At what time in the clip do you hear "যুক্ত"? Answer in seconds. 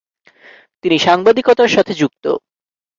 1.93-2.25